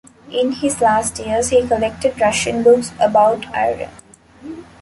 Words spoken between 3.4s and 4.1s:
Iran.